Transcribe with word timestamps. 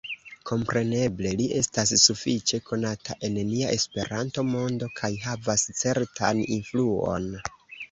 Kompreneble, 0.51 1.33
li 1.41 1.45
estas 1.59 1.91
sufiĉe 2.03 2.61
konata 2.71 3.17
en 3.29 3.37
nia 3.51 3.69
Esperanto-mondo 3.77 4.91
kaj 5.03 5.13
havas 5.29 5.69
certan 5.85 6.45
influon. 6.59 7.33